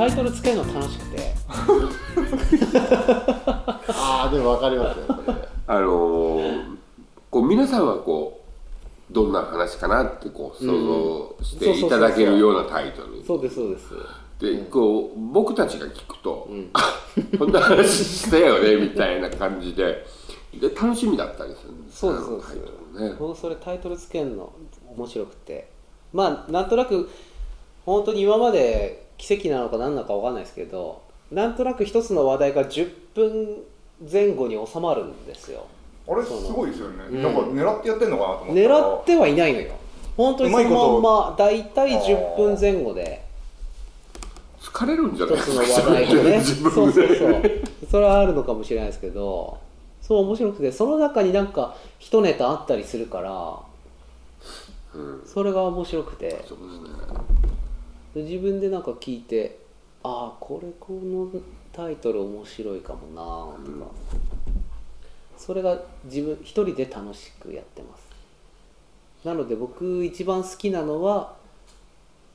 [0.00, 1.34] タイトルつけるの楽しくて。
[3.88, 5.36] ああでも分かりますねそれ
[5.66, 6.76] あのー
[7.30, 8.42] こう皆さんはこ
[9.10, 13.22] うどんな話かなってこう想像していただけるようなタイトル。
[13.26, 13.90] そうですそうです。
[14.40, 16.98] でこう僕たちが聞くと、あ
[17.38, 20.06] こんな話したよねみたいな感じで。
[20.54, 22.52] で楽しみだったりするんですそうですそうです。
[22.52, 22.60] あの
[23.00, 23.36] タイトルね。
[23.38, 24.50] それタイトルつけるの
[24.96, 25.70] 面白くて。
[26.14, 27.10] まあなんとなく
[27.84, 33.56] 本当に今まで奇跡なのか何なのか分かんないですけどなんとなく一つの話題が10分
[34.10, 35.66] 前後に収まるんですよ。
[36.08, 37.22] あれすごいですよね、うん。
[37.22, 38.78] なんか狙ってやってんのかなと思ったら。
[38.78, 39.74] 狙ってはいないのよ。
[40.16, 43.22] 本当にそのまんうま大体10分前後で。
[44.60, 45.36] 疲れるんじゃない？
[45.36, 46.38] 一つの話題がね。
[46.40, 47.42] 自そうそうそう。
[47.90, 49.58] それはあるのかもしれないですけど。
[50.00, 53.58] そう面白くてその中になんか一ネタあったりするから
[54.94, 55.22] うん。
[55.26, 56.42] それが面白くて。
[56.48, 56.88] そうですね
[58.14, 59.58] 自分でなんか聞いて
[60.02, 61.30] ああこれこの
[61.72, 63.22] タイトル面白いかもな
[63.64, 63.86] とか、
[65.36, 68.10] それが自分一人で楽しくやってます。
[69.24, 71.38] なので僕一番好きなのは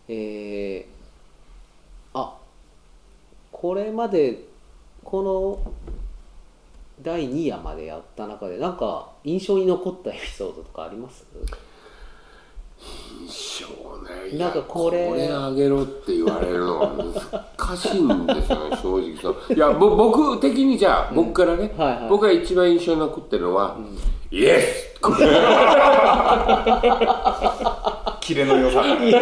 [0.07, 0.85] えー、
[2.13, 2.37] あ
[3.51, 4.45] これまで
[5.03, 5.73] この
[7.01, 11.25] 第2夜までやった中でなんか印象に残ったエピソードとかあります？
[13.27, 13.84] 印象？
[14.05, 14.29] ね。
[14.31, 15.07] いなんかこれ。
[15.07, 16.93] これあげろって言われるのは
[17.57, 19.53] 難しいんですよね正直そう。
[19.53, 22.09] いやぼ僕的にじゃあ、僕からね、はいはい。
[22.09, 23.77] 僕が一番印象に残ってるのは、
[24.31, 25.17] イエスこれ
[28.19, 28.83] キレの良さ。
[28.83, 29.19] 絶妙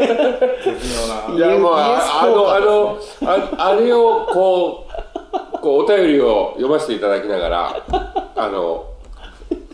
[1.34, 7.86] ないやもうあのあのああれをこうこうお便りを読ませていただきながら
[8.36, 8.94] あの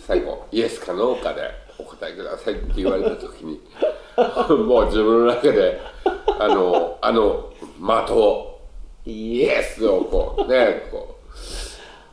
[0.08, 1.41] 最後「イエスかノーかで
[1.78, 3.62] お答えください」って言われた時に
[4.66, 5.80] もう自分の中で
[6.40, 7.50] あのあの
[7.80, 8.50] 的を。
[9.06, 11.16] イエスをこうねこ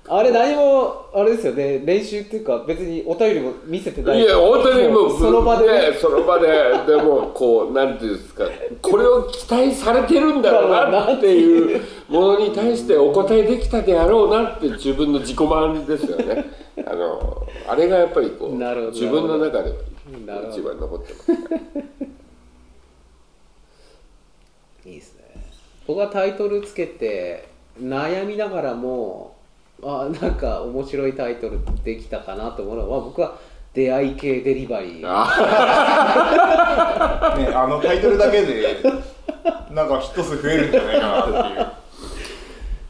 [0.09, 1.81] あれ何もあれですよね。
[1.81, 4.23] 練習っていうか別にお便りも見せてない。
[4.23, 5.91] ういや本当にもうその場でね。
[5.91, 6.47] ねその場で。
[6.87, 8.45] でもこうなんていうんですか。
[8.81, 16.45] これを期待されてるんだろうなっていうものに対してお答えできたであろうなって自分の自己満ですよね。
[16.87, 18.57] あのあれがやっぱりこう
[18.93, 19.73] 自分の中で
[20.53, 21.33] 一番残ってます
[24.89, 25.27] いいですね
[25.87, 27.49] 僕はタイトルつけて
[27.81, 29.37] 悩みながらも
[29.83, 33.39] あなんか面白いタイトルできたかなと思うのは僕は
[33.75, 35.03] 出会い系デリバリー。
[35.05, 35.27] あ
[37.39, 38.77] ねあのタイトルだけで
[39.71, 41.67] なんかヒット数増えるんじゃないかなっていう。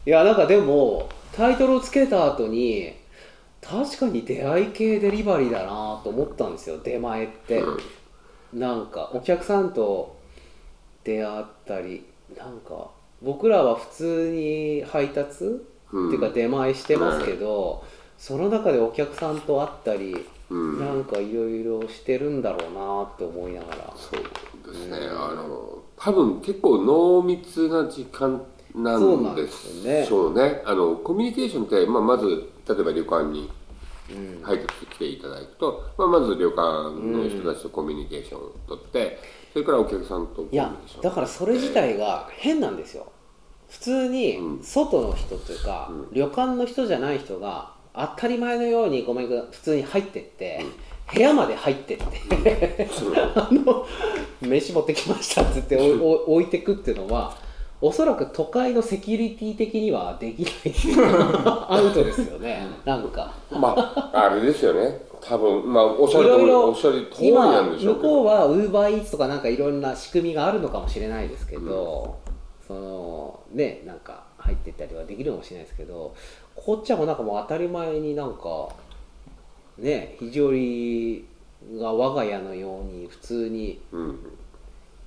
[0.07, 2.93] いやなんかでもタイトルをつけた後に
[3.61, 7.61] 確かに出会い系デリバリーだなと思ったんですよ出前って、
[8.53, 10.15] なんかお客さんと
[11.03, 12.89] 出会ったりなんか
[13.21, 15.45] 僕らは普通に配達、
[15.91, 16.07] うん。
[16.07, 17.83] っていうか出前してますけど、
[18.17, 20.79] その中でお客さんと会ったり、うん。
[20.79, 23.93] なんかいろいろしてるんだろうなって思いながら。
[23.95, 24.97] そうですね。
[25.09, 28.43] あの多分結構濃密な時間
[28.75, 30.61] なんでしょうね。
[30.65, 32.27] あのコミュニケーションって、まあ、まず
[32.67, 33.49] 例えば旅館に
[34.43, 36.61] 配達来ていただくと、まあ、まず旅館
[36.99, 39.19] の人たちとコミュニケーションを取って、
[39.53, 43.11] それからお客さんといやだからそれ自体が変なんですよ。
[43.69, 44.63] 普通にうん。
[44.63, 50.65] 外の人というか、旅館の人じゃない人が当たり前のようにごめん普通に入ってって、
[51.13, 52.87] 部屋まで入ってって、
[53.35, 53.85] あの
[54.41, 57.35] 飯持ってきましたっつって置いてくっていうのは
[57.79, 60.53] おそらく都会のセキュリティ的にはできない。
[61.69, 62.67] アウトですよね。
[62.85, 63.31] なんか。
[63.51, 64.99] まああれですよね。
[65.21, 68.07] 多分まあおっしゃる通りおっしゃる通りなんでしょうけど。
[68.09, 72.15] 向こうはウーバーイーツとかなんかいろんな仕組みがあるのかもしれないですけど、
[72.67, 76.15] そのねなんか入ってったりはできるかもしれないですけど
[76.55, 78.69] こっちはもうなんかもう当たり前になんか
[79.77, 81.27] ね肘折
[81.79, 84.19] が我が家のように普通にうん。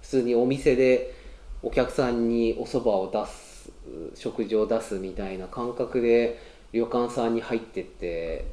[0.00, 1.14] 普通にお店で
[1.62, 3.71] お客さんにお蕎麦を出す
[4.15, 6.41] 食事を出すみたいな感覚で
[6.73, 8.47] 旅館さんに入ってって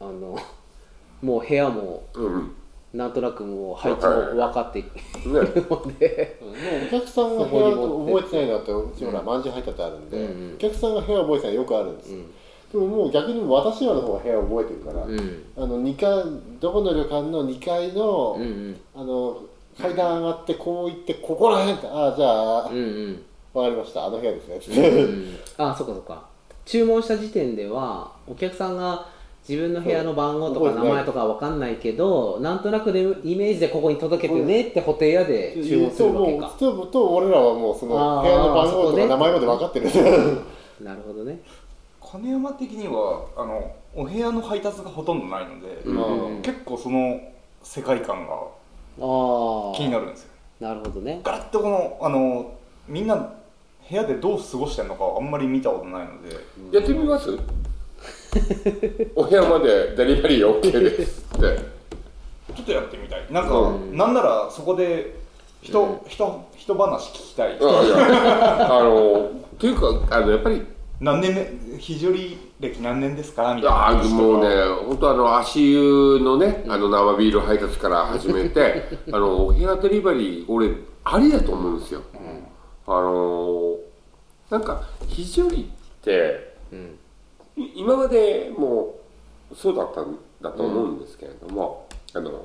[0.00, 0.38] あの
[1.22, 2.54] もう部屋もうん。
[2.94, 5.02] なんとなくもう配置も分かっていくね。
[5.26, 6.52] ので、もう
[6.86, 9.42] お客さんが部屋覚えてないのってうちほらまん。
[9.42, 10.20] じゅう入ったってあるんで、う。
[10.20, 10.54] んうん。
[10.54, 12.12] お客さんが部屋覚えてないのよくあるんです。
[12.14, 12.20] よ、
[12.72, 15.44] でももう逆に私らの方が部屋覚えてるから、うん。
[15.56, 16.24] あの2階
[16.60, 18.80] どこの旅館の2階の,、うんうん。
[18.94, 19.42] あの
[19.80, 22.80] 階段上がってこう行ってここら辺ってああじゃあ、うんう
[23.10, 23.22] ん。
[23.52, 24.06] わかりました。
[24.06, 24.56] あの部屋ですね。
[24.56, 25.38] うてん。
[25.58, 26.26] あそっかそっか。
[26.64, 29.06] 注文した時点ではお客さんが
[29.46, 36.56] 自分の部屋の番号とか名前とかわかんないけどなんとなくでイメージでここに届けてねってホテル屋で注文するわけか。
[36.58, 39.86] そうもうと俺らはもうその部屋の番号とか名前まで分かってる。
[40.80, 41.40] なるほどね。
[42.00, 47.20] 金山的にはあのお部屋の配達がほとんどないので、うん結構その
[47.62, 48.40] 世界観がああ
[48.96, 49.00] 気
[49.84, 50.28] になるんですよ。
[50.60, 51.20] なるほどね。
[51.22, 52.54] ガラッとこのあの
[52.88, 56.76] みんな部屋でどう過ごしてるのかあんまり見たことないので。
[56.78, 57.30] やってみます？
[59.16, 61.58] お部屋までデリバリー OK ですって。
[62.54, 63.26] ちょっとやってみたい。
[63.30, 63.96] なんか、うん。
[63.96, 65.16] なんならそこで
[65.62, 65.98] 人、うん。
[66.08, 67.52] 人人話聞きたい。
[67.52, 70.62] あいやあのっていうかあのやっぱり
[71.00, 71.78] 何年目？
[71.78, 73.54] 非常に歴何年ですか？
[73.54, 73.88] みたいな。
[73.88, 74.48] あもうね
[74.86, 80.70] 本当あの足湯のねあの生ビール配達から始めて あのお部屋デリバリー俺
[81.04, 82.00] ありだと思うんですよ、
[82.86, 83.76] あの
[84.50, 86.98] なんか非常にってうん。
[87.56, 88.96] い今までも
[89.54, 92.44] そうだったんだと思うんですけれども、あの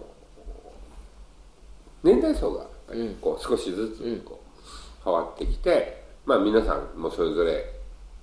[2.03, 2.65] 年代層が
[3.21, 7.78] こう少しずつこう変わってきて、まあ皆さんもそれぞれ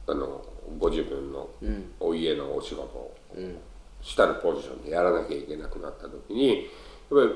[0.09, 0.45] あの
[0.79, 1.93] ご自分のうん。
[2.01, 3.57] お家のお仕事をうん。
[4.03, 6.67] 主たるポジションでやらなきゃいけなくなった時にやっ
[7.11, 7.33] ぱり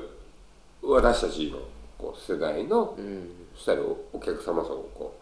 [0.83, 1.59] 私たちの
[1.97, 3.29] こう世代のうん。
[3.55, 5.15] 主たるお客様層をこ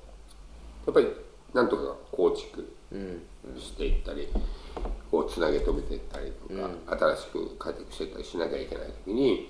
[0.87, 1.15] うやっぱり
[1.53, 3.21] なんとか構築うん。
[3.57, 4.27] していったり
[5.09, 6.69] こうつなげ止めていったりとか、
[7.15, 9.49] 新しく開拓していったりしなきゃいけない時に、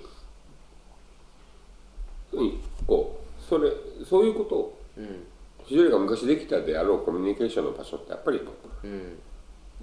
[2.32, 3.70] うん、こうそれ
[4.08, 5.24] そういうことをうん
[5.70, 8.40] 非常にが昔できたであろうコミュニケーションの場所ってやっぱり
[8.82, 9.18] うん。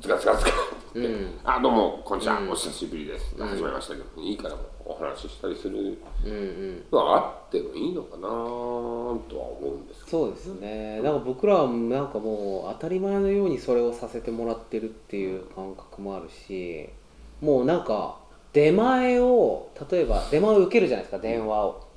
[0.01, 1.39] ズカズカズカって言って、うん。
[1.45, 2.51] あどうもこんにちは、うん。
[2.51, 6.84] お久しぶりです、始めましたけどいいからもお話ししたりするうんうん。
[6.92, 9.18] のはあってもいいのかなとは
[9.62, 10.25] 思うんですけど。
[10.25, 11.01] そうですね。
[11.01, 16.89] なんか僕らはなんかもう当たり前のようにそれをさせてもらってるっていう感覚もあるし
[17.39, 18.18] もうなんか
[18.51, 21.88] 出前を例えば出前を受けるじゃないですか電話を。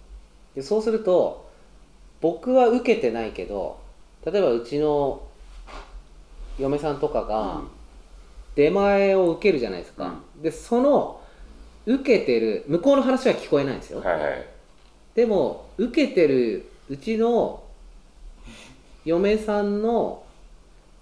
[0.54, 1.50] でそうすると
[2.20, 3.79] 僕は受けてないけど
[4.24, 5.22] 例えばうちの
[6.58, 7.62] 嫁さんとかが
[8.54, 11.20] 出前を受けるじゃないですか、でその
[11.86, 14.46] 受けてる向こうの話は聞こえないんですよ、はいはい。
[15.14, 17.62] でも受けてるうちの
[19.04, 20.22] 嫁さんの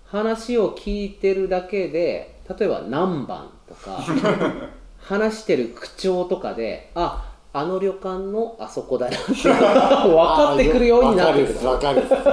[0.07, 4.03] 話を聞いてるだけで例えば何番とか
[5.01, 11.55] 話してる口調とかでああの旅館のあそこだなっ分 かってくるようになってくる。
[11.55, 12.25] 分かる分か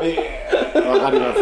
[0.00, 1.40] るえ分かります。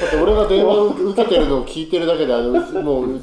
[0.00, 2.52] だって俺が電話を受けてるのを聞いてるだけであの
[2.82, 3.20] もう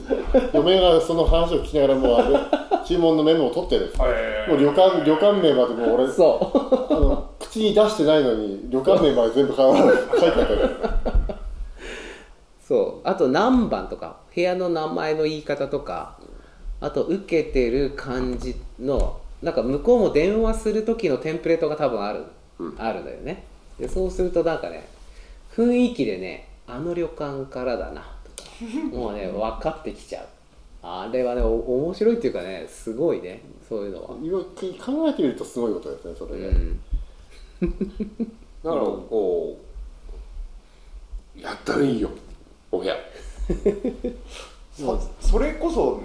[0.53, 2.37] 嫁がその話を聞きながらもうあれ
[2.85, 3.91] 注文のメモを取ってる。
[4.47, 6.51] もう旅館旅館名までもう俺そ
[6.89, 10.47] うあの口に出してないのに旅館名まで全部書いてあったよ。
[12.67, 13.07] そう。
[13.07, 16.17] あと何番とか部屋の名前の言い方とか
[16.79, 22.23] あと受けてる感じのなんか向こうも電話する時のテンプレートが多分ある、
[22.77, 23.43] あるんだよね。
[23.79, 24.87] でそうするとなんかね
[25.55, 28.01] 雰囲気でねあの旅館からだな。
[28.35, 28.49] とか
[28.91, 30.25] もうね 分かってきちゃう。
[30.83, 31.55] あれはねお
[31.85, 34.09] 面白いっていうかねすごいねそういうのは。
[34.21, 36.79] 今考えてみるとすごいことですねそれね、うん。
[38.63, 39.57] だからこ
[41.35, 42.09] うやったらいいよ
[42.71, 42.95] お部屋
[44.77, 46.01] そそれこそ、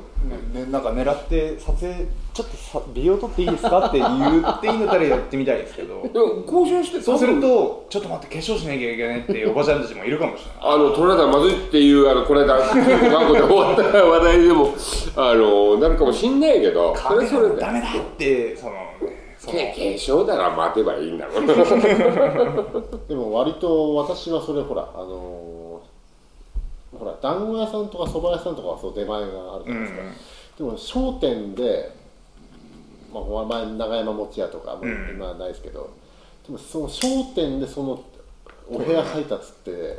[0.55, 3.87] ねね、なんか狙って撮影ちょっとさ美容撮っていいですか？
[3.88, 6.02] って言っていいのたらやってみたいですけど。
[6.11, 10.75] でも交渉してそうするとちょっと待って化粧しなきゃいけないっていう おばちゃんたちもいるかもしれない。
[10.75, 14.69] あの取られたらまずいっていうあのこの間マンゴで終わった話題でも
[15.17, 17.57] あのなるかもしんないけどそれそれで。
[17.61, 21.47] ダメだってその化粧なら待てばいいんだろう。
[23.09, 25.51] でも割と私はそれほらあのー
[27.02, 30.02] ほら団子屋さんとか蕎麦屋さんとかはそう出前があるじゃないですか、
[30.59, 31.90] でも商店で、
[33.12, 35.90] まあ、前長山餅屋とかもううん今はないですけど、
[36.47, 38.04] でもその商店でその
[38.71, 39.99] お部屋配達って、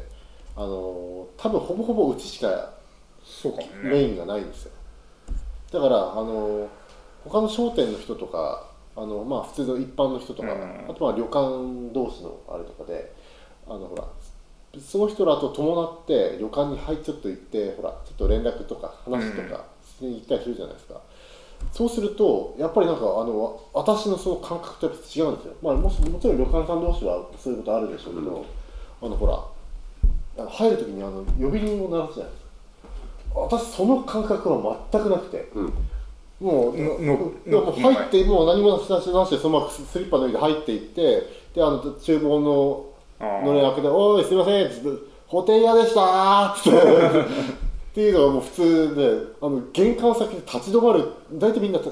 [0.56, 2.72] あのー多分ほぼほぼうちしか
[3.22, 4.72] そうかメインがないんですよ。
[5.74, 6.70] だからあの
[7.26, 10.86] 他の商店の人とかあの、まあ、普通の一般の人とか、うん。
[10.90, 13.12] あとは旅館同士のあれとかで
[13.68, 14.06] あのほら
[14.80, 19.66] その人らと伴って旅館に入っちょっと行ってほらちょっと連絡とか話とか
[20.00, 21.02] しに行ったりするじゃないですか、
[21.72, 28.46] そうするとやっぱりなんかあの私のその感覚とやっぱ違うんですよ、まあ、もしもちろん旅館さん同士はそういうことあるでしょうけど、
[29.02, 32.44] あのほらあの入る時にあの呼び鈴を鳴らすじゃないです
[33.34, 33.40] か。
[33.40, 35.74] 私その感覚は全くなくて、うん。
[36.40, 41.22] もうののでも入ってもう何もしなしなしでそのままスリッパ脱いで入っていって
[41.56, 42.93] であの厨房の
[43.24, 44.90] のれん開けて「おいすいません」っつって
[45.28, 46.80] 「ホテル屋でした」っつって。
[47.94, 49.04] っていうのはもう普通で
[49.40, 51.92] あの玄関先で立ち止まる大体みんなた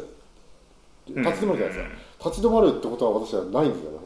[1.08, 3.98] 立ち止まるじゃないですか、立ち止まるってことは私はないんですよね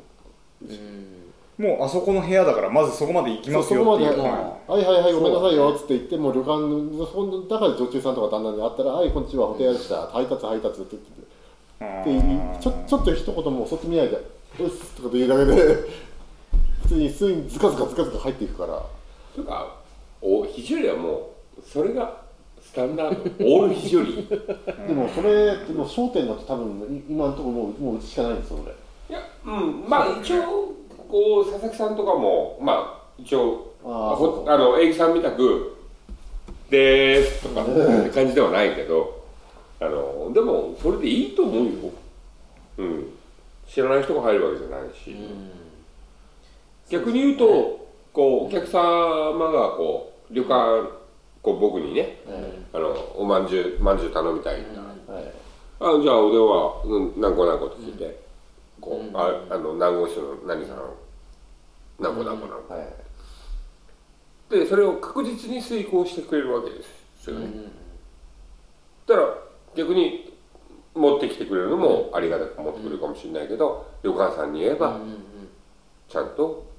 [1.60, 1.66] うん。
[1.66, 4.20] もうあそこの部屋だからまずそこまで行きますよっていう。
[4.20, 10.08] ははいはいはいごめんなさいよっつって言ってもう旅館のそこの中で女中さんとか旦那に会ったら「はいこんにちはホテルでした。
[10.08, 10.98] 配達配達」って
[12.04, 14.18] 言ってちょちょっと一言もそっち見ないで
[14.60, 15.78] 「うっす」とか言うだけで
[16.86, 18.82] 普通に普通にズカズカズカズカ入っていくから。
[19.36, 19.76] とか
[20.22, 22.22] お肘折りはもうそれが
[22.62, 23.24] スタンダード。
[23.44, 24.28] オール肘折り。
[24.88, 28.72] でもそれでも焦点だと多分い今のところもうもううちしかないんですよ俺。
[29.10, 30.44] いやうんまあ一応
[31.10, 34.16] こう佐々木さんとかもまあ一応あ
[34.48, 35.76] あの英樹さんみたく
[36.70, 39.24] 「でーす」とか って感じではないけど
[39.80, 41.72] あのでもそれでいいと思うよ、
[42.78, 43.10] うん、
[43.68, 45.16] 知らない人が入るわけじゃないし、
[46.90, 48.82] 逆に言うとこうお客様
[49.52, 50.90] がこう旅館
[51.42, 52.20] こう僕にね
[52.74, 55.24] あのおまんじゅうまんじゅう頼みたいんだ、はい。
[55.80, 58.20] あじゃあお電話うん何個何個って聞いて、
[58.80, 60.78] こう、ああの何号室の何さん。
[62.00, 62.88] 何個何個何個、はい。
[64.50, 66.76] でそれを確実に遂行してくれるわけで
[67.20, 67.48] すよね、
[69.08, 69.28] だから
[69.76, 70.34] 逆に
[70.94, 75.00] 持ってきてくれるのもありがたく持ってくれるかもしれないけど、旅館さんに言えば
[76.08, 76.75] ちゃんとうん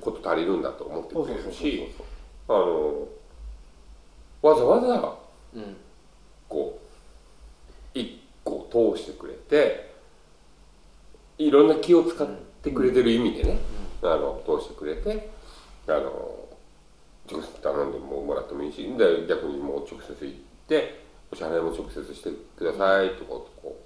[0.00, 1.92] こと足りるんだと思ってくれるし
[2.48, 3.08] あの
[4.42, 5.14] わざわざ
[5.54, 5.76] うん。
[6.48, 6.80] こ
[7.94, 9.94] う一個通してくれて
[11.38, 12.28] いろんな気を使っ
[12.62, 13.58] てくれてる意味でね、
[14.02, 15.30] あの通してくれて
[15.88, 16.48] あの
[17.30, 20.38] 直接頼んでももらってもいいしで逆にもう直接行っ
[20.68, 21.02] て
[21.32, 23.83] お支払いも直接してくださいとかこ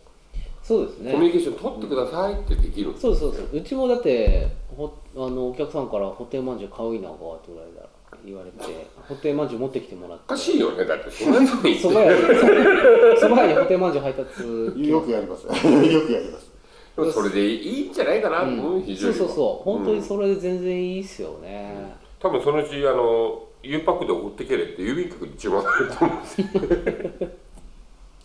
[0.69, 1.13] そうですね。
[1.13, 3.49] うコミュニケーション取ってくださいってできるそうそうそう。
[3.55, 7.89] うちもだってほあのお客さんから「ホテルまんじゅう買ういなが」って言われた
[8.23, 10.25] 言われてホテルまんじゅう持ってきてもらって。
[10.27, 10.85] おかしいよね。
[10.85, 15.53] だってそんな人にそば屋にそば屋にホテルまんじゅう配達よくやりますよ。
[15.57, 16.53] くやります。
[16.97, 19.15] でもそれでいいんじゃないかなと思う、非常に。
[19.15, 19.65] そうそうそう。
[19.65, 27.29] 本当にうんそれで全然いいっすよね、多分そのうちあの U パックで送ってけれって郵便局に注文されると思うんですよ。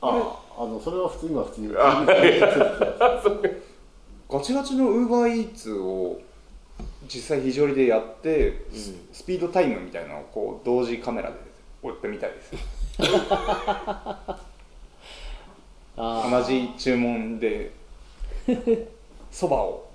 [0.02, 1.69] ああのそれは普通今普通に。
[4.29, 6.19] ガチガチのウーバーイーツを
[7.07, 11.36] 実際非常にでやって、ススピードタイムみたいなのをこう同時カメラで
[11.83, 12.51] 追ってみたいです。
[15.95, 17.72] 同じ注文で
[19.31, 19.89] そばを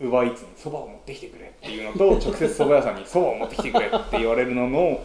[0.00, 5.04] ウーバーイーツにそばを持ってきてくれっていうのと直接そば屋さんにそばを持ってきてくれって言われるのの、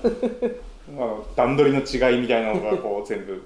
[0.97, 3.43] まあ、段取りの違いみたいなのがこう全部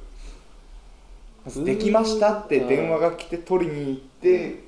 [1.63, 4.63] できましたって電話が来て取りに行って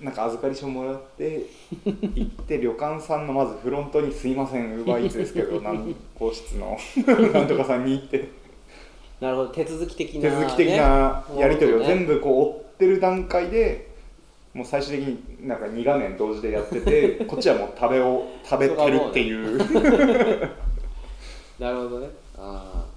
[0.00, 1.46] なんか預かり書もらって
[2.14, 6.76] 行って旅館さんのまずフロントに「すいませんウーバーイーツですけど何号室の
[7.32, 8.28] なんとかさんに行って。
[9.20, 9.48] なるほど。
[9.50, 13.88] 手続き的な、手続き的なやり取りを全部部こう追ってる段階で
[14.52, 19.58] もう最終的になんか2画面同時でやってて こっちはもう食べを食べてるっていう。
[21.58, 22.08] なるほどね。
[22.36, 22.93] ああ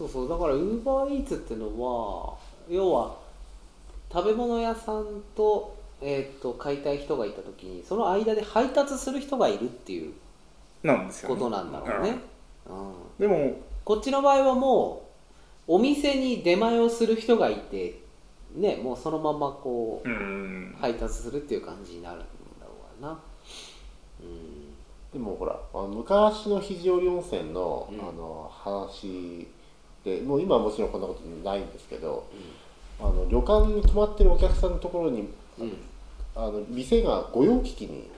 [0.00, 0.28] そうそう。
[0.28, 2.34] だからウーバーイーツってのは
[2.70, 3.16] 要は
[4.12, 10.12] 食べ物屋さんと,、えー、と買いたい人がいた時にその間で配達する人がいるっていう
[10.82, 12.16] なんですよ、ね、ことなんだろうね、
[12.66, 15.08] うん、でもこっちの場合はも
[15.68, 18.00] うお店に出前をする人がいて
[18.56, 20.76] ねもうそのままこううん。
[20.80, 22.24] 配達するっていう感じになるんだ
[22.64, 23.18] ろうな。
[24.20, 24.72] うん。
[25.12, 28.00] でもほら昔の肘折温泉の,、うん。
[28.00, 29.46] あの話
[30.04, 32.26] でもう今はもちろんこんなことないんですけど、
[32.98, 35.28] あの旅館に泊まってるお客さんのところに
[35.58, 35.72] うん。
[36.32, 38.08] あの店が御用聞きに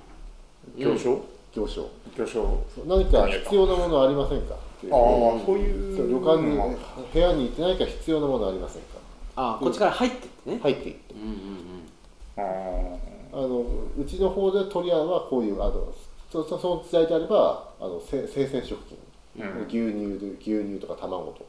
[0.76, 1.24] 行商？
[1.54, 1.88] 行商。
[2.14, 2.62] 行商。
[2.86, 4.54] 何か必要なものありませんか？
[4.54, 4.94] っていう。
[4.94, 5.00] ああ
[5.46, 5.96] そういう。
[5.96, 6.68] そう旅館にまあ
[7.10, 8.88] 部屋に行って何か必要なものありませんか？
[9.34, 11.14] あこっちから入ってってね、入っていって。
[11.14, 12.94] うんうんうん。
[12.94, 12.96] あ
[13.32, 13.64] あの
[13.98, 15.92] うちの方で取り合うはこういうあの
[16.30, 19.02] そそその時代であればあの生生鮮食品、うん
[19.36, 21.40] 牛乳で牛乳とか卵と。
[21.40, 21.44] か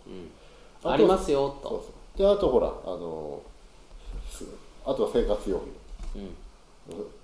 [0.85, 0.91] うん。
[0.91, 2.17] ありますよそうとそう。
[2.17, 3.41] であとほらあの
[4.29, 4.45] す
[4.85, 6.29] あとは生活用うん。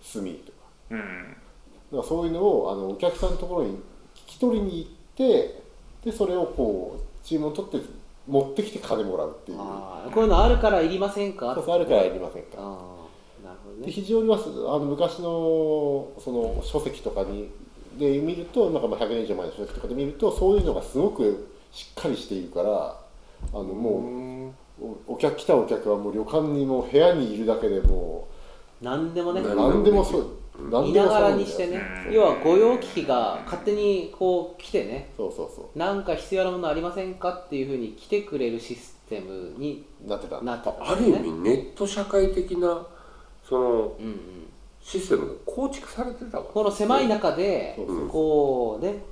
[0.01, 0.57] 品炭とか。
[0.91, 0.99] ーうん。
[0.99, 3.79] だからそういうのをあのお客さんのところに聞
[4.27, 5.63] き取りに行って
[6.03, 7.79] でそれをこう注文取って
[8.27, 9.57] 持ってきて金もらうっていう。
[9.57, 9.65] こ
[10.17, 11.55] ういうのあるからいりませんか？
[11.55, 12.57] そうあるからいりませんか。
[12.57, 17.49] なるほどでね非常にあの昔のその書籍とかに
[17.99, 22.99] で見るとなんかまあ100年以上前の書籍とかで見るとそういうのがすごくしっかりしているから
[23.53, 28.27] あのもうおお客来たお客はもう旅館にもう部屋にいるだけでも
[28.81, 29.41] 何でもね。
[29.41, 30.25] う何何でもそうい
[30.71, 31.81] 何でもながら頼んでにしてね。
[32.07, 32.13] うん。
[32.13, 35.11] 要は御用機器が勝手にこう来てね。
[35.17, 40.41] そうそうそなんか必要なものありませんかっていうふうに来てくれるシステムにうなってた。
[40.41, 40.91] なってた。
[40.91, 42.85] ある意味ネット社会的な
[43.47, 44.48] そのうんうん
[44.81, 47.77] システムが構築されてたわこの狭い中で
[48.09, 49.03] こうね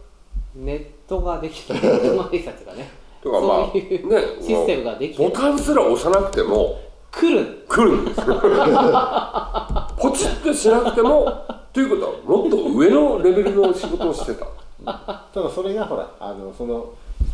[0.55, 2.89] ネットができる ネットの挨拶がね。
[3.21, 6.79] とかまあそういうね システムができてボタンすら押さなくても。
[7.11, 7.65] 来る。
[7.67, 8.25] 来るんですよ。
[9.97, 11.31] ポチッとしなくても
[11.73, 14.45] ということはもっと上のレベルの仕事をしてた。
[15.33, 16.89] ただそれがほらあのその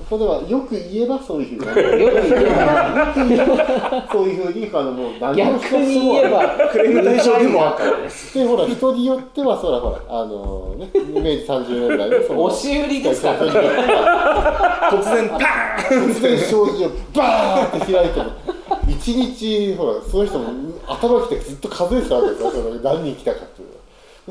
[0.09, 2.03] そこではよく言えばそういうふうに。
[2.03, 4.07] よく言えば。
[4.11, 6.69] そういうふうにあのもう何も逆に言えば。
[6.71, 7.97] クレーム対象でもあったる
[8.33, 18.31] でほら人によってはそらほらあのね明治30年代のその押し売りですからね突然パーン突然障子をバーって開いても
[18.87, 22.49] 一日ほらその人も頭きてずっと数えてたわけですよ。
[22.83, 23.62] 何人来たかって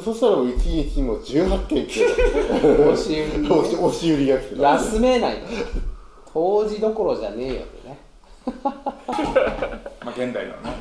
[0.00, 4.62] そしたらもう一日にもう18件来て押し売り押し押し売りが来てた。
[4.62, 5.36] 休めない
[6.32, 7.98] 当時どころじゃねえよってね。
[8.64, 8.92] ま
[10.06, 10.76] あ現代のね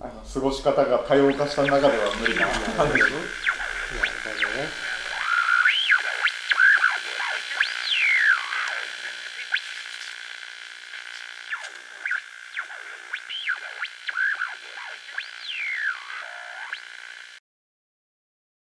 [0.00, 2.46] あの過ごし方が多様化した中では無理な
[2.76, 2.94] 感じ